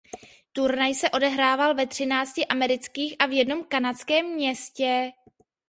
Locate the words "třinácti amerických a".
1.87-3.25